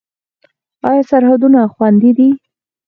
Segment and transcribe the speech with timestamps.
[0.89, 2.29] آیا سرحدونه خوندي دي؟